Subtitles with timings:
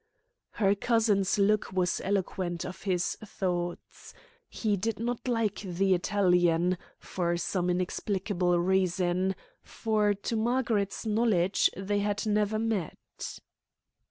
[0.53, 4.15] Her cousin's look was eloquent of his thoughts.
[4.49, 11.99] He did not like the Italian, for some inexplicable reason, for to Margaret's knowledge they
[11.99, 12.97] had never met.